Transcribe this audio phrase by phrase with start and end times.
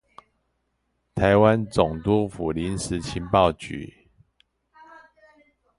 [1.13, 3.91] 臺灣總督府臨時情報部